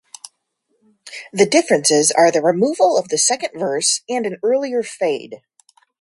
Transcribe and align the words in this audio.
The 1.31 1.45
differences 1.45 2.09
are 2.09 2.31
the 2.31 2.41
removal 2.41 2.97
of 2.97 3.09
the 3.09 3.19
second 3.19 3.49
verse 3.53 4.01
and 4.09 4.25
an 4.25 4.39
earlier 4.41 4.81
fade. 4.81 5.43